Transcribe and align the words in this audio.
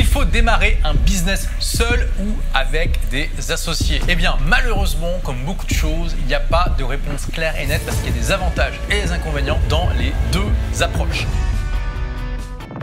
qu'il 0.00 0.08
faut 0.08 0.24
démarrer 0.24 0.78
un 0.82 0.94
business 0.94 1.46
seul 1.58 2.08
ou 2.20 2.34
avec 2.54 2.98
des 3.10 3.28
associés 3.50 4.00
Eh 4.08 4.14
bien, 4.14 4.38
malheureusement, 4.46 5.20
comme 5.22 5.44
beaucoup 5.44 5.66
de 5.66 5.74
choses, 5.74 6.16
il 6.18 6.24
n'y 6.24 6.32
a 6.32 6.40
pas 6.40 6.74
de 6.78 6.84
réponse 6.84 7.26
claire 7.30 7.54
et 7.60 7.66
nette 7.66 7.84
parce 7.84 7.98
qu'il 7.98 8.06
y 8.06 8.18
a 8.18 8.18
des 8.18 8.32
avantages 8.32 8.80
et 8.88 9.02
des 9.02 9.12
inconvénients 9.12 9.60
dans 9.68 9.90
les 9.98 10.14
deux 10.32 10.82
approches. 10.82 11.26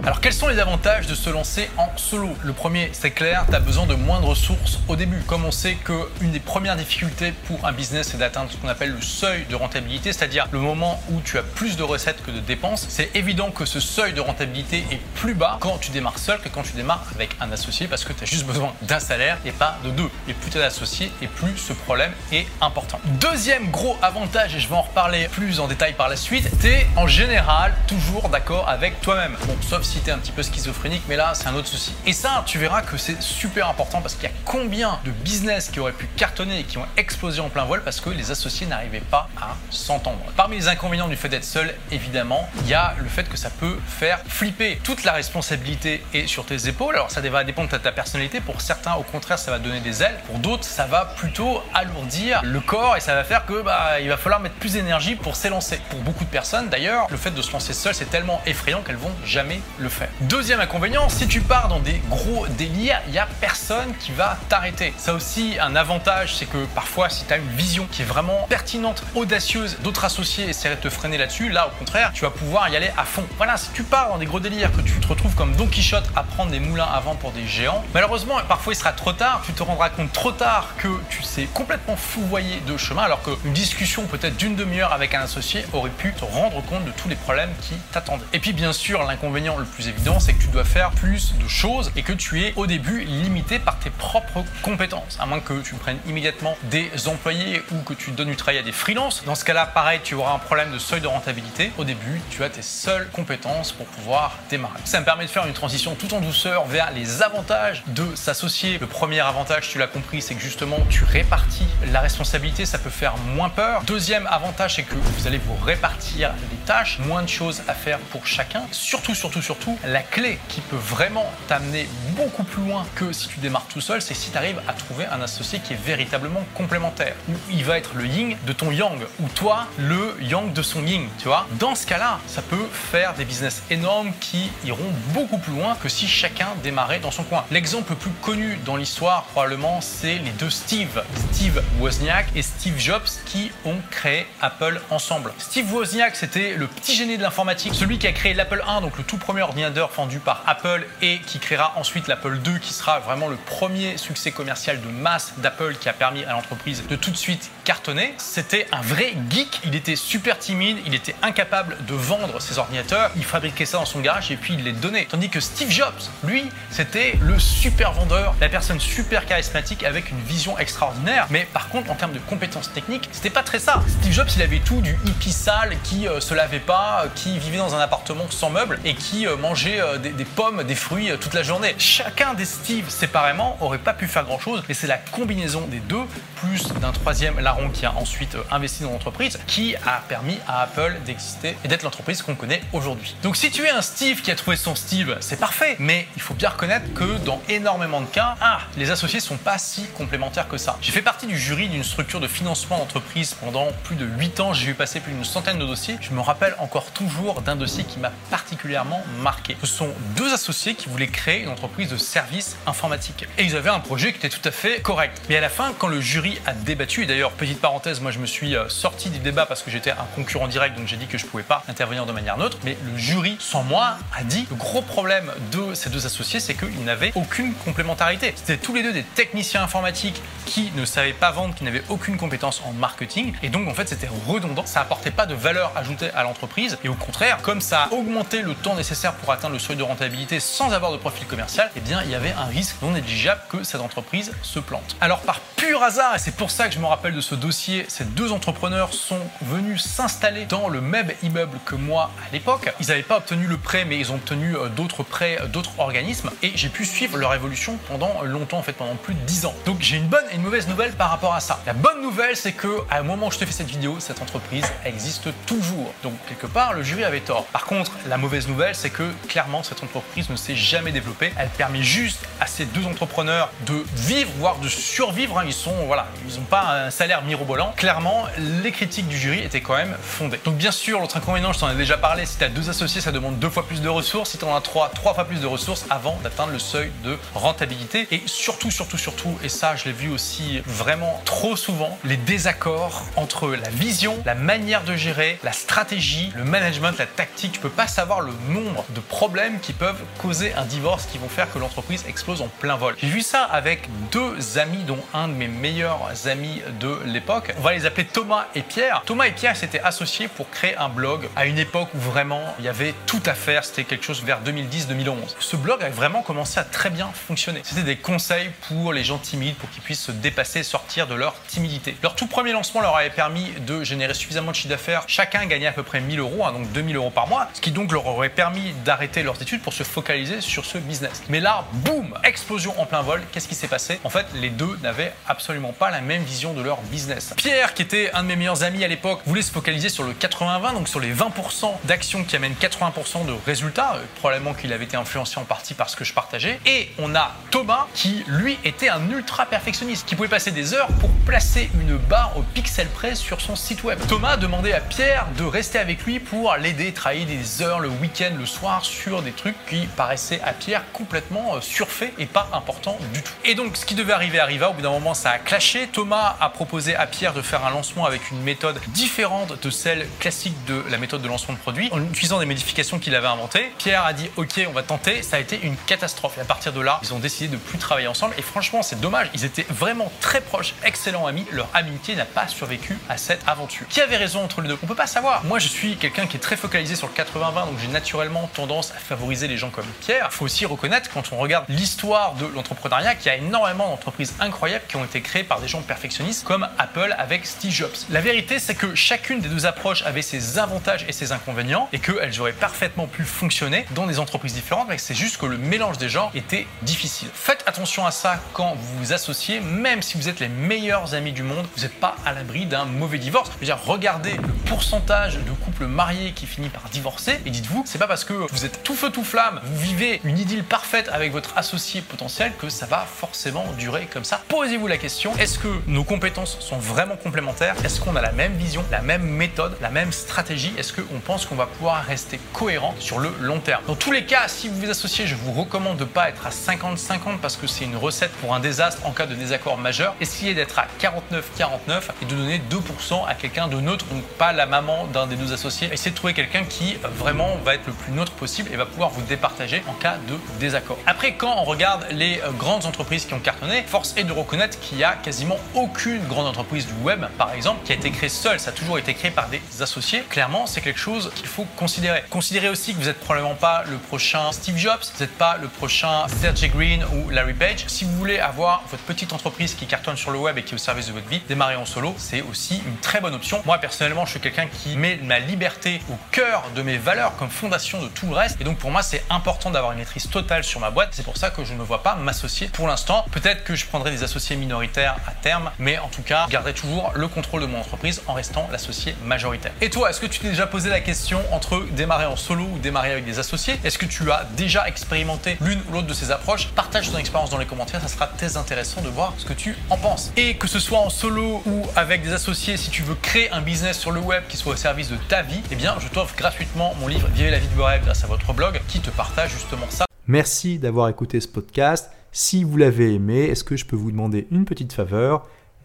Alors 0.04 0.22
quels 0.22 0.34
sont 0.34 0.48
les 0.48 0.60
avantages 0.60 1.08
de 1.08 1.16
se 1.16 1.30
lancer 1.30 1.70
en 1.78 1.90
solo? 1.98 2.30
Le 2.44 2.54
premier, 2.54 2.90
c'est 2.94 3.12
clair, 3.12 3.46
tu 3.50 3.56
as 3.56 3.60
besoin 3.60 3.86
de 3.86 3.96
moins 3.96 4.22
de 4.22 4.26
ressources 4.26 4.80
au 4.88 4.96
début. 4.96 5.20
Comme 5.22 5.44
on 5.44 5.52
sait 5.52 5.74
qu'une 5.76 6.32
des 6.32 6.40
premières 6.40 6.76
difficultés 6.76 7.34
pour 7.48 7.66
un 7.66 7.72
business, 7.72 8.10
c'est 8.12 8.18
d'atteindre 8.18 8.52
ce 8.52 8.58
qu'on 8.58 8.70
appelle 8.70 8.92
le 8.92 9.02
seuil 9.02 9.46
de 9.50 9.56
rentabilité, 9.56 10.14
c'est-à-dire 10.14 10.48
le 10.52 10.60
moment 10.60 11.02
où 11.10 11.20
tu 11.22 11.38
as 11.38 11.44
plus 11.44 11.76
de 11.78 11.84
recettes 11.84 12.24
que 12.26 12.32
de 12.32 12.40
dépenses. 12.40 12.86
C'est 12.90 13.16
évident 13.16 13.52
que 13.52 13.66
ce 13.66 13.80
seuil 13.80 14.14
de 14.14 14.22
rentabilité 14.22 14.86
est 14.92 15.02
plus 15.16 15.34
bas 15.34 15.58
quand 15.60 15.78
tu 15.80 15.92
démarres 15.92 16.20
seul 16.20 16.40
que 16.40 16.50
quand 16.50 16.64
tu 16.64 16.74
démarres 16.74 17.04
avec 17.16 17.32
un 17.42 17.52
associé 17.52 17.88
parce 17.88 18.06
que 18.06 18.14
tu 18.14 18.24
as 18.24 18.28
juste 18.28 18.46
besoin 18.46 18.74
d'un 18.84 19.00
salaire 19.00 19.38
et 19.46 19.52
pas 19.52 19.78
de 19.84 19.90
deux. 19.90 20.10
Et 20.28 20.34
plus 20.34 20.52
tu 20.52 20.58
es 20.58 20.64
associé 20.64 21.12
et 21.22 21.28
plus 21.28 21.58
ce 21.58 21.74
problème 21.74 22.12
est 22.32 22.48
important. 22.62 23.00
Deuxième 23.20 23.72
gros 23.72 23.98
avantage, 24.02 24.56
et 24.56 24.60
je 24.60 24.68
vais 24.70 24.76
en 24.76 24.84
reparler 24.84 25.28
plus 25.30 25.60
en 25.60 25.68
détail 25.68 25.94
par 25.94 26.08
la 26.08 26.16
suite, 26.16 26.50
tu 26.62 26.68
es 26.68 26.88
en 26.96 27.08
général 27.08 27.74
toujours 27.88 28.30
d'accord 28.30 28.70
avec 28.70 29.02
toi-même. 29.02 29.36
Bon, 29.46 29.56
sauf 29.68 29.87
un 30.08 30.20
petit 30.20 30.32
peu 30.32 30.44
schizophrénique, 30.44 31.02
mais 31.08 31.16
là, 31.16 31.34
c'est 31.34 31.48
un 31.48 31.56
autre 31.56 31.68
souci. 31.68 31.94
Et 32.06 32.14
ça, 32.14 32.44
tu 32.46 32.60
verras 32.60 32.82
que 32.82 32.98
c'est 32.98 33.22
super 33.22 33.68
important 33.68 34.02
parce 34.02 34.16
qu'il 34.16 34.24
y 34.24 34.32
a 34.32 34.36
combien 34.46 35.00
de 35.06 35.12
business 35.12 35.70
qui 35.70 35.80
auraient 35.80 35.92
pu 35.92 36.08
cartonner 36.16 36.60
et 36.60 36.64
qui 36.64 36.78
ont 36.78 36.86
explosé 36.98 37.40
en 37.40 37.50
plein 37.50 37.66
vol 37.66 37.82
parce 37.84 38.00
que 38.00 38.10
les 38.10 38.32
associés 38.32 38.68
n'arrivaient 38.68 39.00
pas 39.00 39.30
à 39.42 39.56
s'entendre. 39.70 40.20
Parmi 40.36 40.58
les 40.58 40.68
inconvénients 40.68 41.08
du 41.08 41.16
fait 41.16 41.30
d'être 41.30 41.44
seul, 41.44 41.74
évidemment, 41.92 42.50
il 42.62 42.68
y 42.68 42.74
a 42.74 42.96
le 42.98 43.10
fait 43.10 43.28
que 43.28 43.38
ça 43.38 43.50
peut 43.50 43.78
faire 43.88 44.20
flipper. 44.28 44.80
Toute 44.84 45.04
la 45.04 45.14
responsabilité 45.14 46.04
est 46.14 46.28
sur 46.28 46.46
tes 46.46 46.68
épaules. 46.68 46.96
Alors, 46.96 47.12
ça 47.12 47.22
va 47.22 47.44
dépendre 47.44 47.70
de 47.70 47.78
ta 47.78 47.92
personnalité. 47.92 48.40
Pour 48.40 48.62
certains, 48.62 48.96
au 48.96 49.04
contraire, 49.04 49.40
ça 49.40 49.52
va 49.52 49.60
donner 49.60 49.80
des 49.80 50.04
ailes. 50.04 50.20
Pour 50.28 50.40
d'autres, 50.40 50.64
ça 50.64 50.86
va 50.86 51.06
plutôt 51.06 51.62
alourdir 51.74 52.42
le 52.44 52.60
corps 52.60 52.98
et 52.98 53.02
ça 53.02 53.16
va 53.16 53.24
faire 53.24 53.46
que 53.46 53.62
bah, 53.62 54.00
il 54.00 54.10
va 54.10 54.18
falloir 54.18 54.40
mettre 54.40 54.56
plus 54.56 54.74
d'énergie 54.74 55.16
pour 55.16 55.36
s'élancer. 55.36 55.80
Pour 55.90 56.00
beaucoup 56.00 56.24
de 56.24 56.30
personnes, 56.30 56.70
d'ailleurs, 56.70 57.08
le 57.10 57.18
fait 57.18 57.32
de 57.32 57.42
se 57.42 57.52
lancer 57.52 57.74
seul, 57.74 57.94
c'est 57.94 58.10
tellement 58.10 58.42
effrayant 58.46 58.82
qu'elles 58.82 58.96
vont 58.96 59.14
jamais 59.26 59.60
le 59.80 59.90
faire. 59.90 60.10
Deuxième 60.22 60.60
inconvénient, 60.60 61.10
si 61.10 61.28
tu 61.28 61.42
pars 61.42 61.68
dans 61.68 61.80
des 61.80 62.02
gros 62.10 62.48
délires, 62.48 63.02
il 63.08 63.12
n'y 63.12 63.20
a 63.20 63.28
personne 63.40 63.94
qui 64.00 64.12
va 64.12 64.38
t'arrêter. 64.50 64.94
Ça 64.98 65.14
aussi, 65.14 65.58
un 65.60 65.76
avantage, 65.76 66.36
c'est 66.36 66.46
que 66.46 66.66
parfois, 66.76 67.10
si 67.10 67.26
tu 67.26 67.34
as 67.34 67.38
une 67.38 67.50
vision 67.50 67.88
qui 67.92 68.02
est 68.02 68.06
vraiment 68.06 68.46
pertinente, 68.50 69.04
audacieuse, 69.16 69.78
d'autres 69.84 70.06
associés 70.06 70.50
essaieraient 70.50 70.76
de 70.76 70.82
te 70.82 70.90
freiner 70.90 71.18
là-dessus, 71.18 71.50
là, 71.50 71.68
au 71.68 71.78
contraire, 71.78 72.12
tu 72.14 72.24
vas 72.24 72.32
pouvoir 72.32 72.70
y 72.70 72.76
aller 72.76 72.92
à 72.98 73.06
fond. 73.06 73.26
Voilà, 73.38 73.58
si 73.58 73.70
tu 73.72 73.84
pars 73.84 74.10
dans 74.10 74.18
des 74.18 74.26
gros 74.26 74.40
délires, 74.40 74.72
que 74.72 74.82
tu 74.82 75.00
te 75.00 75.08
retrouves 75.08 75.36
comme 75.36 75.56
Don 75.56 75.68
Quichotte 75.68 76.10
à 76.16 76.24
prendre 76.24 76.52
des 76.52 76.60
moulins 76.60 76.88
avant 76.92 77.16
pour 77.16 77.32
des 77.32 77.46
géants, 77.46 77.84
malheureusement, 77.94 78.36
parfois 78.48 78.74
il 78.74 78.76
sera 78.76 78.94
trop 78.94 79.14
tard, 79.14 79.42
tu 79.46 79.54
te 79.54 79.64
rendras 79.64 79.90
compte 79.90 80.12
trop 80.12 80.32
tard 80.32 80.70
que 80.78 80.88
tu 81.10 81.24
sais 81.24 81.48
complètement 81.54 81.96
fouvoyer 81.96 82.62
de 82.68 82.78
chemin, 82.78 83.04
alors 83.04 83.22
qu'une 83.22 83.54
discussion 83.54 84.06
peut-être 84.06 84.38
d'une 84.38 84.56
demi-heure 84.56 84.94
avec 84.94 85.14
un 85.14 85.22
associé 85.22 85.66
aurait 85.74 85.90
pu 85.90 86.14
te 86.14 86.26
rendre 86.26 86.62
compte 86.64 86.86
de 86.86 86.92
tous 86.92 87.10
les 87.10 87.16
problèmes 87.16 87.52
qui 87.62 87.76
t'attendaient. 87.92 88.26
Et 88.34 88.40
puis, 88.40 88.54
bien 88.54 88.74
sûr, 88.74 89.04
l'inconvénient 89.04 89.58
le 89.58 89.66
plus 89.68 89.88
évident, 89.88 90.20
c'est 90.20 90.34
que 90.34 90.42
tu 90.42 90.48
dois 90.48 90.64
faire 90.64 90.92
plus 90.92 91.34
de 91.42 91.48
choses 91.48 91.92
et 91.96 92.04
que 92.04 92.14
tu 92.14 92.42
es 92.44 92.54
au 92.56 92.68
début 92.68 93.04
limité 93.04 93.60
par 93.60 93.78
tes 93.80 93.90
propres 93.90 94.44
compétences. 94.62 95.18
À 95.20 95.26
moins 95.26 95.40
que 95.40 95.62
tu 95.62 95.76
prennes 95.76 96.00
immédiatement 96.08 96.58
des 96.64 96.90
employés 97.08 97.62
ou 97.72 97.82
que 97.84 97.94
tu 97.94 98.12
donnes 98.12 98.30
du 98.30 98.36
travail 98.36 98.60
à 98.60 98.64
des 98.64 98.72
freelances. 98.72 99.24
Dans 99.26 99.36
ce 99.36 99.46
cas-là, 99.46 99.66
pareil, 99.66 100.00
tu 100.04 100.16
auras 100.16 100.34
un 100.34 100.40
problème 100.40 100.72
de 100.72 100.80
seuil 100.80 101.02
de 101.02 101.08
rentabilité. 101.08 101.72
Au 101.78 101.84
début, 101.84 102.22
tu 102.30 102.44
as 102.44 102.50
tes 102.50 102.62
seules 102.62 103.08
compétences 103.12 103.72
pour 103.72 103.86
pouvoir 103.86 104.38
démarrer. 104.50 104.80
Ça 104.86 105.00
me 105.00 105.06
permet 105.06 105.26
de 105.26 105.30
faire 105.30 105.46
une 105.46 105.54
transition 105.54 105.96
tout 105.96 106.14
en 106.14 106.22
douceur 106.22 106.66
vers 106.66 106.92
les 106.92 107.22
avantages 107.22 107.84
de 107.88 108.16
s'associer. 108.16 108.78
Le 108.80 108.88
premier 108.88 109.20
avantage, 109.20 109.70
tu 109.70 109.78
l'as 109.78 109.88
compris, 109.88 110.22
c'est 110.22 110.36
que 110.36 110.42
justement, 110.42 110.80
tu 110.90 111.04
répartis 111.04 111.68
la 111.92 112.02
responsabilité. 112.02 112.66
Ça 112.66 112.78
peut 112.78 112.90
faire 112.90 113.18
moins 113.18 113.50
peur. 113.50 113.84
Deuxième 113.84 114.28
avantage, 114.28 114.76
c'est 114.76 114.84
que 114.84 114.96
vous 114.96 115.28
allez 115.28 115.38
vous 115.38 115.56
répartir 115.64 116.32
les 116.52 116.57
tâches, 116.68 117.00
moins 117.00 117.24
de 117.24 117.30
choses 117.30 117.64
à 117.70 117.74
faire 117.74 117.98
pour 118.12 118.28
chacun. 118.28 118.64
Surtout, 118.72 119.16
surtout, 119.16 119.42
surtout, 119.42 119.80
la 119.86 120.02
clé 120.02 120.38
qui 120.50 120.60
peut 120.60 120.76
vraiment 120.76 121.32
t'amener 121.48 121.88
beaucoup 122.18 122.44
plus 122.44 122.62
loin 122.64 122.86
que 122.96 123.14
si 123.14 123.30
tu 123.30 123.40
démarres 123.40 123.68
tout 123.68 123.80
seul, 123.80 124.02
c'est 124.02 124.14
si 124.14 124.32
tu 124.32 124.38
arrives 124.38 124.62
à 124.68 124.74
trouver 124.74 125.06
un 125.06 125.22
associé 125.22 125.60
qui 125.60 125.74
est 125.74 125.82
véritablement 125.82 126.44
complémentaire. 126.56 127.16
Où 127.30 127.34
il 127.50 127.64
va 127.64 127.78
être 127.78 127.96
le 127.96 128.06
yin 128.06 128.36
de 128.46 128.52
ton 128.52 128.72
yang, 128.72 129.00
ou 129.22 129.28
toi 129.30 129.66
le 129.78 130.18
yang 130.22 130.52
de 130.52 130.62
son 130.62 130.86
yin, 130.86 131.08
tu 131.20 131.30
vois. 131.30 131.48
Dans 131.54 131.74
ce 131.74 131.88
cas-là, 131.88 132.20
ça 132.28 132.42
peut 132.42 132.68
faire 132.92 133.14
des 133.14 133.24
business 133.24 133.64
énormes 133.72 134.12
qui 134.20 134.52
iront 134.66 134.92
beaucoup 135.14 135.38
plus 135.38 135.54
loin 135.54 135.78
que 135.82 135.88
si 135.88 136.06
chacun 136.06 136.50
démarrait 136.64 137.00
dans 137.00 137.12
son 137.12 137.24
coin. 137.24 137.46
L'exemple 137.50 137.92
le 137.92 137.96
plus 137.96 138.12
connu 138.22 138.60
dans 138.66 138.76
l'histoire, 138.76 139.24
probablement, 139.24 139.80
c'est 139.80 140.16
les 140.16 140.32
deux 140.32 140.50
Steve, 140.50 141.02
Steve 141.32 141.64
Wozniak 141.80 142.28
et 142.36 142.42
Steve 142.42 142.78
Jobs, 142.78 143.08
qui 143.26 143.52
ont 143.64 143.78
créé 143.90 144.28
Apple 144.42 144.82
ensemble. 144.90 145.32
Steve 145.38 145.74
Wozniak, 145.74 146.18
c'était 146.18 146.57
le 146.58 146.68
petit 146.68 146.96
génie 146.96 147.18
de 147.18 147.22
l'informatique, 147.22 147.74
celui 147.76 148.00
qui 148.00 148.08
a 148.08 148.12
créé 148.12 148.34
l'Apple 148.34 148.64
1, 148.68 148.82
donc 148.82 148.98
le 148.98 149.04
tout 149.04 149.18
premier 149.18 149.42
ordinateur 149.42 149.90
vendu 149.96 150.20
par 150.20 150.44
Apple 150.48 150.86
et 151.02 151.20
qui 151.20 151.40
créera 151.40 151.74
ensuite 151.78 152.08
l'Apple 152.08 152.40
2 152.40 152.58
qui 152.58 152.74
sera 152.74 153.00
vraiment 153.00 153.28
le 153.28 153.36
premier 153.36 153.98
succès 153.98 154.32
commercial 154.32 154.82
de 154.82 154.88
masse 154.88 155.34
d'Apple 155.38 155.76
qui 155.80 155.88
a 155.88 155.94
permis 155.94 156.24
à 156.26 156.34
l'entreprise 156.34 156.86
de 156.88 156.96
tout 156.96 157.12
de 157.12 157.18
suite 157.18 157.52
cartonner. 157.68 158.14
C'était 158.18 158.66
un 158.72 158.80
vrai 158.80 159.14
geek, 159.30 159.60
il 159.66 159.76
était 159.76 159.98
super 159.98 160.40
timide, 160.40 160.78
il 160.86 160.96
était 160.96 161.16
incapable 161.22 161.76
de 161.86 161.94
vendre 161.96 162.42
ses 162.42 162.60
ordinateurs, 162.60 163.12
il 163.18 163.26
fabriquait 163.26 163.66
ça 163.66 163.78
dans 163.78 163.84
son 163.84 164.00
garage 164.00 164.32
et 164.32 164.38
puis 164.38 164.54
il 164.54 164.64
les 164.64 164.72
donnait. 164.72 165.06
Tandis 165.10 165.28
que 165.28 165.42
Steve 165.42 165.70
Jobs, 165.70 166.00
lui, 166.24 166.46
c'était 166.72 167.18
le 167.20 167.38
super 167.40 167.92
vendeur, 167.92 168.36
la 168.40 168.48
personne 168.48 168.80
super 168.80 169.26
charismatique 169.26 169.84
avec 169.84 170.12
une 170.12 170.22
vision 170.22 170.58
extraordinaire, 170.58 171.28
mais 171.30 171.46
par 171.52 171.68
contre 171.68 171.92
en 171.92 171.96
termes 171.96 172.14
de 172.14 172.20
compétences 172.20 172.72
techniques, 172.72 173.10
c'était 173.12 173.30
pas 173.30 173.44
très 173.44 173.60
ça. 173.60 173.84
Steve 174.00 174.14
Jobs, 174.14 174.30
il 174.38 174.42
avait 174.42 174.60
tout 174.60 174.80
du 174.80 174.98
hippie 175.06 175.34
sale 175.34 175.76
qui 175.84 176.08
euh, 176.08 176.22
se 176.22 176.34
lavait 176.34 176.60
pas, 176.60 177.08
qui 177.16 177.38
vivait 177.38 177.58
dans 177.58 177.76
un 177.76 177.80
appartement 177.80 178.30
sans 178.30 178.50
meubles 178.50 178.80
et 178.86 178.94
qui 178.94 179.28
euh, 179.28 179.36
mangeait 179.36 179.82
euh, 179.82 179.98
des, 179.98 180.26
pommes, 180.26 180.64
des 180.64 180.76
fruits 180.76 181.12
euh, 181.12 181.18
toute 181.18 181.34
la 181.34 181.44
journée. 181.44 181.76
Chacun 181.78 182.34
des 182.34 182.46
Steve 182.46 182.90
séparément 182.90 183.58
aurait 183.60 183.78
pas 183.78 183.94
pu 183.94 184.08
faire 184.08 184.24
grand 184.24 184.40
chose, 184.40 184.64
mais 184.70 184.74
c'est 184.74 184.88
la 184.88 184.98
combinaison 184.98 185.68
des 185.68 185.80
deux, 185.80 186.06
plus 186.36 186.68
d'un 186.80 186.92
troisième 186.92 187.40
qui 187.74 187.86
a 187.86 187.94
ensuite 187.94 188.36
euh, 188.36 188.44
investi 188.52 188.84
dans 188.84 188.92
l'entreprise, 188.92 189.40
qui 189.48 189.76
a 189.86 190.02
permis 190.08 190.38
à 190.48 190.62
Apple 190.62 190.98
d'exister 191.06 191.58
et 191.64 191.68
d'être 191.68 191.84
l'entreprise 191.84 192.22
qu'on 192.22 192.36
connaît 192.36 192.62
aujourd'hui. 192.74 193.16
Donc 193.24 193.36
si 193.36 193.52
tu 193.52 193.64
es 193.64 193.70
un 193.70 193.82
Steve 193.82 194.22
qui 194.22 194.32
a 194.32 194.36
trouvé 194.36 194.58
son 194.58 194.76
Steve, 194.76 195.18
c'est 195.20 195.40
parfait, 195.40 195.76
mais 195.80 196.08
il 196.16 196.22
faut 196.22 196.34
bien 196.34 196.50
reconnaître 196.50 196.94
que 196.94 197.18
dans 197.26 197.42
énormément 197.50 198.02
de 198.02 198.06
cas, 198.06 198.36
ah, 198.42 198.60
les 198.78 198.92
associés 198.92 199.20
sont 199.20 199.38
pas 199.38 199.58
si 199.58 199.86
complémentaires 199.98 200.48
que 200.48 200.58
ça. 200.58 200.78
J'ai 200.82 200.92
fait 200.92 201.02
partie 201.02 201.28
du 201.28 201.38
jury 201.38 201.70
d'une 201.70 201.84
structure 201.84 202.20
de 202.20 202.28
financement 202.28 202.78
d'entreprise 202.78 203.34
pendant 203.34 203.68
plus 203.84 203.96
de 203.96 204.06
8 204.06 204.40
ans, 204.40 204.54
j'ai 204.54 204.68
vu 204.68 204.74
passer 204.74 205.00
plus 205.00 205.14
d'une 205.14 205.26
centaine 205.26 205.60
de 205.60 205.66
dossiers. 205.66 205.98
Je 206.02 206.12
me 206.12 206.22
rappelle 206.22 206.56
encore 206.60 206.92
toujours 206.92 207.42
d'un 207.42 207.56
dossier 207.56 207.84
qui 207.84 208.00
m'a 208.00 208.12
particulièrement 208.30 209.02
marqué. 209.22 209.58
Ce 209.62 209.68
sont 209.68 209.90
deux 210.16 210.34
associés 210.34 210.76
qui 210.76 210.90
voulaient 210.90 211.08
créer 211.08 211.42
une 211.42 211.50
entreprise 211.50 211.90
de 211.90 211.98
services 211.98 212.58
informatiques. 212.66 213.26
Et 213.38 213.44
ils 213.44 213.56
avaient 213.56 213.70
un 213.70 213.80
projet 213.80 214.12
qui 214.12 214.18
était 214.18 214.30
tout 214.30 214.48
à 214.48 214.52
fait 214.52 214.82
correct. 214.82 215.22
Mais 215.30 215.38
à 215.38 215.42
la 215.42 215.50
fin, 215.50 215.74
quand 215.78 215.88
le 215.88 216.02
jury 216.02 216.40
a 216.46 216.54
débattu, 216.54 217.04
et 217.04 217.06
d'ailleurs, 217.06 217.32
petite 217.48 217.62
parenthèse, 217.62 218.02
moi 218.02 218.12
je 218.12 218.20
me 218.20 218.26
suis 218.26 218.58
euh, 218.58 218.68
sorti 218.68 219.10
du 219.10 219.20
débat 219.20 219.46
parce 219.46 219.64
que 219.64 219.72
j'étais 219.72 219.92
un 219.92 220.06
concurrent 220.16 220.50
direct, 220.50 220.78
donc 220.78 220.86
j'ai 220.86 220.98
dit 220.98 221.08
que 221.08 221.18
je 221.18 221.26
pouvais 221.26 221.44
pas 221.44 221.64
intervenir 221.70 222.06
de 222.06 222.12
manière 222.12 222.38
neutre, 222.38 222.58
mais 222.66 222.78
le 222.84 222.98
jury, 222.98 223.38
sans 223.40 223.64
moi, 223.64 223.98
a 224.18 224.24
dit 224.26 224.46
le 224.50 224.58
gros 224.58 224.82
problème 224.82 225.32
de 225.54 225.74
ces 225.74 225.90
deux 225.90 226.06
associés, 226.06 226.42
c'est 226.42 226.56
qu'ils 226.56 226.84
n'avaient 226.84 227.14
aucune 227.16 227.54
complémentarité. 227.54 228.34
C'était 228.36 228.58
tous 228.58 228.74
les 228.74 228.84
deux 228.84 228.92
des 228.92 229.04
techniciens 229.04 229.64
informatiques 229.64 230.22
qui 230.46 230.74
ne 230.76 230.84
savaient 230.84 231.14
pas 231.14 231.32
vendre, 231.32 231.56
qui 231.56 231.64
n'avaient 231.64 231.84
aucune 231.88 232.18
compétence 232.18 232.62
en 232.66 232.74
marketing, 232.74 233.34
et 233.42 233.48
donc 233.48 233.70
en 233.70 233.74
fait 233.74 233.88
c'était 233.88 234.10
redondant, 234.28 234.66
ça 234.66 234.82
apportait 234.82 235.12
pas 235.12 235.26
de 235.26 235.34
valeur 235.34 235.72
ajoutée 235.78 236.10
à 236.16 236.24
l'entreprise, 236.24 236.78
et 236.84 236.90
au 236.90 236.96
contraire, 236.96 237.38
comme 237.44 237.62
ça 237.62 237.84
a 237.84 237.94
augmenté 237.94 238.42
le 238.42 238.56
temps 238.56 238.76
nécessaire 238.76 239.14
pour 239.14 239.32
atteindre 239.32 239.54
le 239.54 239.60
seuil 239.60 239.78
de 239.78 239.84
rentabilité 239.84 240.42
sans 240.42 240.74
avoir 240.74 240.92
de 240.92 240.98
profil 240.98 241.26
commercial, 241.28 241.72
eh 241.78 241.80
bien, 241.80 242.02
il 242.04 242.12
y 242.12 242.16
avait 242.16 242.34
un 242.34 242.46
risque 242.46 242.76
non 242.82 242.92
négligeable 242.92 243.40
que 243.48 243.64
cette 243.64 243.80
entreprise 243.80 244.34
se 244.42 244.60
plante. 244.60 244.98
Alors, 245.00 245.22
par 245.22 245.40
pur 245.56 245.82
hasard, 245.82 246.16
et 246.16 246.20
c'est 246.20 246.36
pour 246.36 246.52
ça 246.52 246.68
que 246.68 246.74
je 246.74 246.80
me 246.80 246.86
rappelle 246.86 247.14
de 247.14 247.22
ce 247.22 247.37
dossier, 247.38 247.86
ces 247.88 248.04
deux 248.04 248.32
entrepreneurs 248.32 248.94
sont 248.94 249.20
venus 249.42 249.84
s'installer 249.84 250.46
dans 250.46 250.70
le 250.70 250.82
même 250.82 251.12
immeuble 251.24 251.58
que 251.66 251.76
moi 251.76 252.12
à 252.26 252.32
l'époque. 252.34 252.74
Ils 252.80 252.88
n'avaient 252.88 253.04
pas 253.04 253.18
obtenu 253.18 253.48
le 253.48 253.58
prêt, 253.58 253.86
mais 253.86 253.98
ils 253.98 254.12
ont 254.12 254.16
obtenu 254.16 254.56
euh, 254.56 254.70
d'autres 254.70 255.04
prêts 255.04 255.38
euh, 255.42 255.48
d'autres 255.48 255.80
organismes, 255.80 256.30
et 256.44 256.52
j'ai 256.56 256.70
pu 256.70 256.86
suivre 256.86 257.18
leur 257.18 257.34
évolution 257.34 257.78
pendant 257.88 258.22
longtemps, 258.24 258.60
en 258.60 258.64
fait, 258.64 258.74
pendant 258.74 258.96
plus 258.96 259.14
de 259.14 259.20
10 259.22 259.46
ans. 259.46 259.56
Donc, 259.66 259.78
j'ai 259.82 259.98
une 259.98 260.08
bonne 260.08 260.26
et 260.32 260.36
une 260.36 260.42
mauvaise 260.42 260.68
nouvelle 260.68 260.92
par 260.94 261.10
rapport 261.10 261.34
à 261.34 261.40
ça. 261.40 261.60
La 261.66 261.74
bonne 261.74 262.02
nouvelle, 262.02 262.36
c'est 262.36 262.54
que 262.54 262.68
à 262.90 263.00
un 263.00 263.04
moment 263.04 263.28
où 263.28 263.32
je 263.32 263.38
te 263.38 263.46
fais 263.46 263.52
cette 263.52 263.68
vidéo, 263.68 263.98
cette 264.00 264.22
entreprise 264.22 264.66
existe 264.86 265.30
toujours. 265.46 265.94
Donc 266.04 266.14
quelque 266.28 266.48
part, 266.48 266.74
le 266.74 266.84
jury 266.84 267.04
avait 267.04 267.20
tort. 267.20 267.46
Par 267.46 267.66
contre, 267.66 267.92
la 268.08 268.18
mauvaise 268.18 268.48
nouvelle, 268.48 268.76
c'est 268.76 268.90
que 268.90 269.12
clairement, 269.28 269.64
cette 269.64 269.84
entreprise 269.84 270.30
ne 270.30 270.36
s'est 270.36 270.56
jamais 270.56 270.92
développée. 270.92 271.34
Elle 271.38 271.50
permet 271.50 271.84
juste 271.84 272.20
à 272.40 272.48
ces 272.48 272.66
deux 272.66 272.86
entrepreneurs 272.86 273.52
de 273.66 273.86
vivre, 273.96 274.32
voire 274.38 274.58
de 274.58 274.68
survivre. 274.68 275.40
Hein. 275.40 275.44
Ils 275.46 275.54
sont, 275.54 275.86
voilà, 275.86 276.08
ils 276.28 276.36
n'ont 276.36 276.46
pas 276.46 276.86
un 276.86 276.92
salaire 276.92 277.24
mirobolant. 277.28 277.74
Clairement, 277.78 278.26
les 278.64 278.72
critiques 278.72 279.08
du 279.08 279.18
jury 279.18 279.40
étaient 279.40 279.62
quand 279.62 279.76
même 279.76 279.96
fondées. 280.02 280.40
Donc 280.46 280.56
bien 280.56 280.72
sûr, 280.72 281.00
l'autre 281.00 281.18
inconvénient, 281.18 281.54
je 281.54 281.60
t'en 281.60 281.70
ai 281.70 281.76
déjà 281.76 281.98
parlé, 281.98 282.26
si 282.26 282.38
tu 282.38 282.44
as 282.44 282.50
deux 282.50 282.70
associés, 282.70 283.02
ça 283.02 283.12
demande 283.12 283.38
deux 283.40 283.50
fois 283.50 283.68
plus 283.68 283.82
de 283.82 283.90
ressources. 283.90 284.32
Si 284.32 284.38
tu 284.38 284.46
en 284.46 284.56
as 284.56 284.62
trois, 284.62 284.90
trois 284.90 285.14
fois 285.14 285.26
plus 285.26 285.42
de 285.42 285.46
ressources 285.46 285.86
avant 285.90 286.18
d'atteindre 286.24 286.54
le 286.54 286.60
seuil 286.60 286.92
de 287.04 287.18
rentabilité. 287.36 288.08
Et 288.12 288.24
surtout, 288.26 288.72
surtout, 288.72 288.98
surtout, 288.98 289.38
et 289.44 289.50
ça, 289.50 289.76
je 289.76 289.86
l'ai 289.86 289.92
vu 289.92 290.10
aussi 290.10 290.62
vraiment 290.66 291.22
trop 291.26 291.56
souvent, 291.56 291.98
les 292.04 292.18
désaccords 292.18 293.04
entre 293.16 293.50
la 293.50 293.70
vision, 293.70 294.18
la 294.26 294.36
manière 294.36 294.84
de 294.84 294.96
gérer, 294.96 295.40
la 295.44 295.52
stratégie, 295.52 296.32
le 296.36 296.44
management, 296.44 296.98
la 296.98 297.06
tactique. 297.06 297.54
Tu 297.54 297.60
peux 297.60 297.70
pas 297.70 297.88
savoir 297.88 298.22
le 298.22 298.34
nombre 298.50 298.86
de 298.90 299.00
problèmes 299.00 299.60
qui 299.60 299.74
peuvent 299.74 300.02
causer 300.18 300.54
un 300.54 300.66
divorce 300.66 301.06
qui 301.06 301.18
vont 301.18 301.30
faire 301.30 301.52
que 301.52 301.60
l'entreprise 301.60 302.06
explose 302.08 302.42
en 302.42 302.48
plein 302.48 302.76
vol. 302.76 302.96
J'ai 303.02 303.08
vu 303.08 303.22
ça 303.22 303.44
avec 303.44 303.90
deux 304.12 304.58
amis, 304.58 304.84
dont 304.86 305.00
un 305.14 305.28
de 305.28 305.34
mes 305.34 305.48
meilleurs 305.48 306.00
amis 306.26 306.62
de 306.80 307.00
l'époque. 307.14 307.54
On 307.58 307.62
va 307.62 307.74
les 307.74 307.86
appeler 307.86 308.06
Thomas 308.06 308.46
et 308.56 308.62
Pierre. 308.62 309.04
Thomas 309.06 309.26
et 309.26 309.32
Pierre 309.32 309.56
s'étaient 309.56 309.80
associés 309.80 310.28
pour 310.28 310.50
créer 310.50 310.76
un 310.78 310.90
blog 310.90 311.28
à 311.36 311.46
une 311.46 311.60
époque 311.60 311.90
où 311.96 312.00
vraiment 312.00 312.44
il 312.60 312.66
y 312.66 312.70
avait 312.70 312.94
tout 313.06 313.22
à 313.26 313.34
faire. 313.34 313.64
C'était 313.64 313.84
quelque 313.84 314.06
chose 314.06 314.24
vers 314.24 314.42
2010-2011. 314.44 315.36
Ce 315.40 315.56
blog 315.56 315.84
a 315.84 315.90
vraiment 315.90 316.22
commencé 316.22 316.60
à 316.60 316.64
très 316.64 316.90
bien 316.90 317.10
fonctionner. 317.14 317.62
C'était 317.64 317.84
des 317.84 317.98
conseils 317.98 318.52
pour 318.68 318.94
les 318.94 319.04
gens 319.04 319.18
timides, 319.18 319.56
pour 319.56 319.70
qu'ils 319.70 319.84
puissent 319.84 320.04
se 320.04 320.12
dépasser, 320.12 320.64
sortir 320.64 321.08
de 321.08 321.16
leur 321.16 321.36
timidité. 321.48 321.96
Leur 322.04 322.16
tout 322.16 322.28
premier 322.28 322.52
lancement 322.52 322.82
leur 322.82 322.96
avait 322.96 323.10
permis 323.10 323.52
de 323.66 323.84
générer 323.84 324.14
suffisamment 324.14 324.52
de 324.52 324.56
chiffre 324.56 324.70
d'affaires. 324.70 325.04
Chacun 325.08 325.46
gagnait 325.46 325.68
à 325.68 325.72
peu 325.72 325.84
près 325.84 326.00
1000 326.00 326.20
euros, 326.20 326.46
hein, 326.46 326.52
donc 326.52 326.72
2000 326.72 326.96
euros 326.96 327.10
par 327.10 327.28
mois, 327.28 327.48
ce 327.54 327.62
qui 327.62 327.72
donc 327.72 327.92
leur 327.92 328.06
aurait 328.08 328.30
permis 328.30 328.74
d'arrêter 328.86 329.24
leurs 329.24 329.42
études 329.42 329.62
pour 329.62 329.74
se 329.74 329.84
focaliser 329.84 330.42
sur 330.42 330.66
ce 330.66 330.78
business. 330.78 331.24
Mais 331.30 331.40
là, 331.40 331.66
boum, 331.72 332.14
explosion 332.24 332.80
en 332.80 332.86
plein 332.86 333.02
vol. 333.02 333.22
Qu'est-ce 333.32 333.48
qui 333.48 333.56
s'est 333.56 333.68
passé? 333.68 334.00
En 334.04 334.10
fait, 334.10 334.26
les 334.36 334.50
deux 334.50 334.78
n'avaient 334.82 335.14
absolument 335.28 335.74
pas 335.74 335.92
la 335.92 336.02
même 336.02 336.24
vision 336.24 336.54
de 336.54 336.62
leur 336.62 336.82
business. 336.82 336.97
Pierre, 337.36 337.74
qui 337.74 337.82
était 337.82 338.12
un 338.14 338.24
de 338.24 338.28
mes 338.28 338.36
meilleurs 338.36 338.64
amis 338.64 338.84
à 338.84 338.88
l'époque, 338.88 339.22
voulait 339.26 339.42
se 339.42 339.52
focaliser 339.52 339.90
sur 339.90 340.04
le 340.04 340.14
80-20, 340.14 340.74
donc 340.74 340.88
sur 340.88 341.00
les 341.00 341.14
20% 341.14 341.72
d'actions 341.86 342.24
qui 342.24 342.36
amènent 342.36 342.56
80% 342.60 343.26
de 343.26 343.34
résultats. 343.46 343.96
Euh, 343.96 344.04
probablement 344.16 344.54
qu'il 344.54 344.74
avait 344.74 344.86
été 344.86 344.98
influencé 344.98 345.40
en 345.40 345.44
partie 345.44 345.74
par 345.74 345.90
ce 345.90 345.96
que 345.96 346.04
je 346.04 346.14
partageais. 346.14 346.60
Et 346.66 346.90
on 347.00 347.16
a 347.16 347.36
Thomas, 347.52 347.88
qui 347.94 348.24
lui 348.28 348.58
était 348.64 348.90
un 348.90 349.10
ultra 349.10 349.46
perfectionniste, 349.46 350.08
qui 350.08 350.16
pouvait 350.16 350.28
passer 350.28 350.52
des 350.52 350.74
heures 350.74 350.88
pour 351.00 351.10
placer 351.26 351.70
une 351.80 351.98
barre 351.98 352.38
au 352.38 352.42
pixel 352.42 352.88
près 352.88 353.16
sur 353.16 353.42
son 353.42 353.56
site 353.56 353.84
web. 353.84 354.00
Thomas 354.08 354.38
demandait 354.38 354.74
à 354.74 354.82
Pierre 354.82 355.28
de 355.38 355.44
rester 355.44 355.80
avec 355.80 356.04
lui 356.06 356.20
pour 356.20 356.56
l'aider, 356.56 356.92
travailler 356.94 357.26
des 357.26 357.62
heures 357.62 357.80
le 357.80 357.90
week-end, 357.90 358.32
le 358.38 358.46
soir 358.46 358.84
sur 358.84 359.22
des 359.22 359.32
trucs 359.32 359.56
qui 359.68 359.88
paraissaient 359.96 360.42
à 360.44 360.54
Pierre 360.54 360.84
complètement 360.94 361.56
euh, 361.56 361.62
surfaits 361.62 362.14
et 362.18 362.26
pas 362.26 362.50
importants 362.54 362.98
du 363.14 363.22
tout. 363.22 363.32
Et 363.46 363.56
donc, 363.56 363.78
ce 363.78 363.86
qui 363.86 363.96
devait 363.96 364.14
arriver 364.14 364.40
arriva. 364.40 364.70
Au 364.70 364.74
bout 364.74 364.82
d'un 364.82 364.92
moment, 364.92 365.14
ça 365.14 365.32
a 365.32 365.40
clashé. 365.40 365.88
Thomas 365.88 366.36
a 366.40 366.50
proposé 366.50 366.87
à 366.96 367.08
Pierre 367.08 367.34
de 367.34 367.42
faire 367.42 367.66
un 367.66 367.72
lancement 367.72 368.06
avec 368.06 368.32
une 368.32 368.42
méthode 368.42 368.80
différente 368.90 369.62
de 369.62 369.70
celle 369.70 370.08
classique 370.20 370.56
de 370.66 370.84
la 370.90 370.98
méthode 370.98 371.22
de 371.22 371.28
lancement 371.28 371.54
de 371.54 371.60
produit, 371.60 371.90
en 371.92 372.04
utilisant 372.04 372.40
des 372.40 372.46
modifications 372.46 373.00
qu'il 373.00 373.16
avait 373.16 373.28
inventées. 373.28 373.72
Pierre 373.78 374.06
a 374.06 374.14
dit 374.14 374.30
OK, 374.36 374.62
on 374.68 374.72
va 374.72 374.84
tenter. 374.84 375.24
Ça 375.24 375.38
a 375.38 375.40
été 375.40 375.60
une 375.62 375.76
catastrophe. 375.76 376.38
Et 376.38 376.42
à 376.42 376.46
partir 376.46 376.74
de 376.74 376.82
là, 376.82 377.00
ils 377.04 377.14
ont 377.14 377.20
décidé 377.20 377.48
de 377.48 377.58
plus 377.58 377.78
travailler 377.78 378.08
ensemble. 378.08 378.34
Et 378.38 378.42
franchement, 378.42 378.82
c'est 378.82 379.00
dommage. 379.00 379.30
Ils 379.34 379.46
étaient 379.46 379.66
vraiment 379.70 380.12
très 380.22 380.42
proches, 380.42 380.74
excellents 380.84 381.28
amis. 381.28 381.46
Leur 381.52 381.68
amitié 381.74 382.16
n'a 382.16 382.26
pas 382.26 382.48
survécu 382.48 382.98
à 383.10 383.18
cette 383.18 383.42
aventure. 383.48 383.88
Qui 383.88 384.02
avait 384.02 384.18
raison 384.18 384.44
entre 384.44 384.62
les 384.62 384.68
deux? 384.68 384.78
On 384.84 384.88
peut 384.88 384.96
pas 384.96 385.08
savoir. 385.08 385.44
Moi, 385.44 385.60
je 385.60 385.68
suis 385.68 385.98
quelqu'un 385.98 386.28
qui 386.28 386.38
est 386.38 386.42
très 386.42 386.58
focalisé 386.58 386.96
sur 386.96 387.08
le 387.08 387.14
80-20, 387.14 387.66
donc 387.66 387.80
j'ai 387.80 387.88
naturellement 387.88 388.50
tendance 388.54 388.92
à 388.92 389.00
favoriser 389.00 389.48
les 389.48 389.58
gens 389.58 389.70
comme 389.70 389.86
Pierre. 390.02 390.30
Il 390.32 390.36
faut 390.36 390.46
aussi 390.46 390.66
reconnaître, 390.66 391.10
quand 391.12 391.32
on 391.32 391.38
regarde 391.38 391.66
l'histoire 391.70 392.34
de 392.34 392.46
l'entrepreneuriat, 392.46 393.16
qu'il 393.16 393.28
y 393.28 393.36
a 393.36 393.38
énormément 393.38 393.90
d'entreprises 393.90 394.34
incroyables 394.40 394.86
qui 394.88 394.96
ont 394.96 395.06
été 395.06 395.22
créées 395.22 395.44
par 395.44 395.60
des 395.60 395.68
gens 395.68 395.82
perfectionnistes, 395.82 396.46
comme 396.46 396.68
Apple 396.78 397.16
avec 397.18 397.46
Steve 397.46 397.72
Jobs. 397.72 397.96
La 398.10 398.22
vérité, 398.22 398.60
c'est 398.60 398.76
que 398.76 398.96
chacune 398.96 399.40
des 399.40 399.50
deux 399.50 399.66
approches 399.66 400.04
avait 400.04 400.22
ses 400.22 400.58
avantages 400.58 401.06
et 401.08 401.12
ses 401.12 401.32
inconvénients, 401.32 401.90
et 401.94 402.00
qu'elles 402.00 402.40
auraient 402.40 402.54
parfaitement 402.54 403.08
pu 403.08 403.24
fonctionner 403.24 403.86
dans 403.92 404.08
des 404.08 404.20
entreprises 404.20 404.54
différentes, 404.54 404.88
mais 404.90 404.98
c'est 404.98 405.14
juste 405.14 405.38
que 405.38 405.46
le 405.46 405.58
mélange 405.58 405.98
des 405.98 406.10
genres 406.10 406.32
était 406.36 406.68
difficile. 406.82 407.30
Faites 407.34 407.64
attention 407.66 408.06
à 408.06 408.12
ça 408.12 408.40
quand 408.54 408.76
vous 408.76 408.98
vous 409.00 409.14
associez, 409.14 409.60
même 409.60 410.02
si 410.02 410.18
vous 410.18 410.30
êtes 410.30 410.40
les 410.40 410.50
meilleurs 410.50 411.14
amis 411.14 411.32
du 411.32 411.44
monde, 411.44 411.66
vous 411.76 411.84
n'êtes 411.84 412.00
pas 412.00 412.16
à 412.26 412.34
l'abri 412.34 412.66
d'un 412.66 412.86
mauvais 412.86 413.18
divorce. 413.18 413.50
Je 413.56 413.60
veux 413.60 413.66
dire, 413.66 413.80
regardez 413.86 414.34
le 414.34 414.54
pourcentage 414.66 415.36
de 415.36 415.52
couples 415.64 415.86
mariés 415.86 416.32
qui 416.32 416.46
finit 416.46 416.70
par 416.70 416.90
divorcer, 416.90 417.40
et 417.46 417.50
dites-vous, 417.50 417.84
c'est 417.86 418.00
pas 418.00 418.08
parce 418.08 418.26
que 418.26 418.34
vous 418.34 418.66
êtes 418.66 418.84
tout 418.84 418.96
feu 418.96 419.10
tout 419.10 419.24
flamme, 419.24 419.60
vous 419.64 419.80
vivez 419.80 420.22
une 420.24 420.38
idylle 420.38 420.64
parfaite 420.64 421.10
avec 421.12 421.32
votre 421.32 421.58
associé 421.58 422.02
potentiel 422.02 422.54
que 422.60 422.70
ça 422.70 422.86
va 422.86 423.06
forcément 423.06 423.66
durer 423.78 424.08
comme 424.12 424.24
ça. 424.24 424.42
Posez-vous 424.48 424.88
la 424.88 424.98
question, 424.98 425.36
est-ce 425.38 425.60
que 425.60 425.82
nos 425.88 426.04
compétences 426.04 426.58
sont 426.68 426.78
vraiment 426.78 427.16
complémentaires 427.16 427.76
Est-ce 427.86 428.02
qu'on 428.02 428.16
a 428.18 428.22
la 428.22 428.34
même 428.34 428.54
vision, 428.54 428.84
la 428.92 429.02
même 429.02 429.24
méthode, 429.24 429.78
la 429.82 429.90
même 429.90 430.12
stratégie? 430.12 430.74
Est-ce 430.78 430.92
qu'on 430.92 431.20
pense 431.20 431.46
qu'on 431.46 431.56
va 431.56 431.66
pouvoir 431.66 432.04
rester 432.04 432.40
cohérent 432.52 432.94
sur 433.00 433.20
le 433.20 433.34
long 433.40 433.60
terme? 433.60 433.84
Dans 433.88 433.96
tous 433.96 434.12
les 434.12 434.26
cas, 434.26 434.48
si 434.48 434.68
vous 434.68 434.82
vous 434.82 434.90
associez, 434.90 435.28
je 435.28 435.36
vous 435.36 435.54
recommande 435.54 435.98
de 435.98 436.04
ne 436.04 436.10
pas 436.10 436.28
être 436.28 436.46
à 436.46 436.50
50-50 436.50 437.38
parce 437.42 437.56
que 437.56 437.68
c'est 437.68 437.86
une 437.86 437.96
recette 437.96 438.32
pour 438.42 438.54
un 438.54 438.60
désastre 438.60 439.06
en 439.06 439.12
cas 439.12 439.26
de 439.26 439.36
désaccord 439.36 439.78
majeur. 439.78 440.14
Essayez 440.20 440.54
d'être 440.54 440.78
à 440.78 440.88
49-49 441.00 442.02
et 442.22 442.26
de 442.26 442.36
donner 442.36 442.62
2% 442.70 443.26
à 443.28 443.34
quelqu'un 443.34 443.70
de 443.70 443.80
neutre, 443.80 444.06
donc 444.08 444.24
pas 444.38 444.52
la 444.52 444.66
maman 444.66 445.06
d'un 445.08 445.26
des 445.26 445.38
deux 445.38 445.54
associés. 445.54 445.90
Essayez 445.94 446.12
de 446.12 446.16
trouver 446.18 446.34
quelqu'un 446.34 446.66
qui 446.66 446.98
euh, 447.04 447.08
vraiment 447.08 447.56
va 447.64 447.76
être 447.76 447.88
le 447.88 447.94
plus 447.94 448.12
neutre 448.12 448.34
possible 448.34 448.70
et 448.74 448.76
va 448.76 448.86
pouvoir 448.86 449.10
vous 449.10 449.22
départager 449.22 449.84
en 449.88 449.94
cas 449.94 450.18
de 450.28 450.36
désaccord. 450.60 450.98
Après, 451.06 451.36
quand 451.36 451.56
on 451.58 451.64
regarde 451.64 452.06
les 452.12 452.42
euh, 452.42 452.52
grandes 452.52 452.86
entreprises 452.86 453.26
qui 453.26 453.34
ont 453.34 453.40
cartonné, 453.40 453.84
force 453.84 454.14
est 454.18 454.26
de 454.26 454.34
reconnaître 454.34 454.78
qu'il 454.82 454.98
y 454.98 455.06
a 455.06 455.14
quasiment 455.14 455.58
aucune 455.74 456.26
grande 456.26 456.48
entreprise 456.58 456.88
du 456.88 456.94
web, 457.04 457.26
par 457.38 457.54
exemple, 457.54 457.86
qui 457.86 457.92
a 457.92 457.96
été 457.96 458.10
créée 458.10 458.30
seule. 458.30 458.60
Ça 458.60 458.72
a 458.72 458.74
toujours 458.74 458.98
été 458.98 459.14
créé 459.14 459.30
par 459.30 459.48
des 459.48 459.62
associés. 459.80 460.24
Clairement, 460.30 460.66
c'est 460.66 460.82
quelque 460.82 461.00
chose 461.00 461.32
qu'il 461.36 461.48
faut 461.48 461.66
considérer. 461.76 462.24
Considérez 462.32 462.70
aussi 462.70 462.94
que 462.94 463.00
vous 463.00 463.06
n'êtes 463.06 463.20
probablement 463.20 463.56
pas 463.56 463.84
le 463.88 463.98
prochain 463.98 464.52
Steve 464.52 464.78
Jobs, 464.78 465.00
vous 465.14 465.24
n'êtes 465.24 465.38
pas 465.38 465.58
le 465.58 465.68
prochain 465.68 466.28
Sergey 466.28 466.70
Green 466.70 467.06
ou 467.14 467.30
Larry 467.30 467.54
Page. 467.54 467.86
Si 467.88 468.06
vous 468.06 468.14
voulez 468.14 468.40
avoir 468.40 468.84
votre 468.90 469.04
petite 469.04 469.34
entreprise 469.34 469.76
qui 469.76 469.86
cartonne 469.86 470.18
sur 470.18 470.32
le 470.32 470.40
web 470.40 470.58
et 470.58 470.64
qui 470.64 470.72
est 470.72 470.76
au 470.76 470.80
service 470.80 471.08
de 471.08 471.14
votre 471.14 471.28
vie, 471.28 471.42
démarrer 471.48 471.76
en 471.76 471.86
solo, 471.86 472.16
c'est 472.18 472.42
aussi 472.42 472.82
une 472.86 472.98
très 472.98 473.22
bonne 473.22 473.36
option. 473.36 473.62
Moi, 473.66 473.78
personnellement, 473.78 474.26
je 474.26 474.32
suis 474.32 474.40
quelqu'un 474.40 474.68
qui 474.68 474.98
met 474.98 475.20
ma 475.22 475.40
liberté 475.40 476.02
au 476.10 476.18
cœur 476.32 476.64
de 476.76 476.82
mes 476.82 476.98
valeurs 476.98 477.36
comme 477.38 477.50
fondation 477.50 478.02
de 478.02 478.08
tout 478.08 478.28
le 478.28 478.34
reste. 478.34 478.60
Et 478.60 478.64
donc, 478.64 478.80
pour 478.80 478.90
moi, 478.90 479.04
c'est 479.04 479.24
important 479.30 479.70
d'avoir 479.70 479.92
une 479.92 480.00
maîtrise 480.00 480.28
totale 480.30 480.64
sur 480.64 480.80
ma 480.80 480.90
boîte. 480.90 481.10
C'est 481.12 481.24
pour 481.24 481.38
ça 481.38 481.52
que 481.52 481.64
je 481.64 481.74
ne 481.74 481.78
me 481.78 481.84
vois 481.84 482.02
pas 482.02 482.16
m'associer 482.16 482.68
pour 482.70 482.88
l'instant. 482.88 483.26
Peut-être 483.32 483.64
que 483.64 483.76
je 483.76 483.86
prendrai 483.86 484.12
des 484.12 484.24
associés 484.24 484.56
minoritaires 484.56 485.18
à 485.28 485.32
terme, 485.32 485.72
mais 485.78 486.00
en 486.00 486.08
tout 486.08 486.24
cas, 486.24 486.47
je 486.48 486.52
garderai 486.52 486.74
toujours 486.74 487.12
le 487.14 487.28
contrôle 487.28 487.62
de 487.62 487.66
mon 487.66 487.80
entreprise 487.80 488.22
en 488.28 488.34
restant 488.34 488.70
l'associé 488.72 489.16
majoritaire. 489.26 489.74
Et 489.82 489.90
toi, 489.90 490.10
est-ce 490.10 490.22
que 490.22 490.26
tu 490.26 490.40
t'es 490.40 490.50
déjà 490.50 490.66
posé 490.66 490.90
la 490.90 491.02
question 491.02 491.40
entre 491.52 491.86
démarrer 491.96 492.26
en 492.26 492.38
solo 492.38 492.64
ou 492.64 492.78
démarrer 492.80 493.12
avec 493.12 493.26
des 493.26 493.38
associés? 493.38 493.76
Est-ce 493.84 493.98
que 493.98 494.06
tu 494.06 494.32
as 494.32 494.48
déjà 494.56 494.88
expérimenté 494.88 495.58
l'une 495.60 495.80
ou 495.90 495.94
l'autre 495.94 496.08
de 496.08 496.14
ces 496.14 496.32
approches? 496.32 496.70
Partage 496.70 497.12
ton 497.12 497.18
expérience 497.18 497.50
dans 497.50 497.58
les 497.58 497.66
commentaires, 497.66 498.02
ça 498.02 498.08
sera 498.08 498.28
très 498.28 498.56
intéressant 498.56 499.02
de 499.02 499.10
voir 499.10 499.34
ce 499.38 499.46
que 499.46 499.54
tu 499.54 499.76
en 499.90 499.98
penses. 499.98 500.32
Et 500.38 500.56
que 500.56 500.68
ce 500.68 500.80
soit 500.80 501.00
en 501.00 501.10
solo 501.10 501.62
ou 501.66 501.84
avec 501.96 502.24
des 502.24 502.32
associés, 502.32 502.78
si 502.78 502.90
tu 502.90 503.04
veux 503.04 503.16
créer 503.16 503.52
un 503.52 503.62
business 503.62 504.00
sur 504.00 504.12
le 504.12 504.22
web 504.22 504.44
qui 504.48 504.56
soit 504.56 504.74
au 504.74 504.78
service 504.78 505.10
de 505.10 505.18
ta 505.28 505.42
vie, 505.42 505.62
eh 505.72 505.76
bien, 505.76 505.96
je 506.00 506.08
t'offre 506.08 506.36
gratuitement 506.36 506.96
mon 507.02 507.08
livre 507.08 507.28
Vivez 507.34 507.52
la 507.52 507.60
vie 507.60 507.68
de 507.68 507.74
vos 507.74 507.84
grâce 508.04 508.24
à 508.24 508.28
votre 508.28 508.54
blog 508.54 508.80
qui 508.88 509.00
te 509.00 509.10
partage 509.10 509.52
justement 509.52 509.86
ça. 509.90 510.06
Merci 510.28 510.80
d'avoir 510.80 511.10
écouté 511.10 511.40
ce 511.40 511.48
podcast. 511.48 512.10
Si 512.32 512.64
vous 512.64 512.78
l'avez 512.78 513.14
aimé, 513.14 513.46
est-ce 513.46 513.64
que 513.64 513.76
je 513.78 513.86
peux 513.86 513.96
vous 513.96 514.12
demander 514.12 514.48
une 514.52 514.66
petite 514.66 514.94
faveur? 514.94 515.48